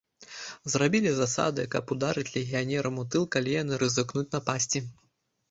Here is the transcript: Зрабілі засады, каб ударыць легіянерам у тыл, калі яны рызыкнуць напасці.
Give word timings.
Зрабілі 0.73 1.11
засады, 1.17 1.65
каб 1.75 1.93
ударыць 1.97 2.33
легіянерам 2.39 2.95
у 3.03 3.05
тыл, 3.17 3.29
калі 3.37 3.55
яны 3.61 3.81
рызыкнуць 3.85 4.27
напасці. 4.35 4.85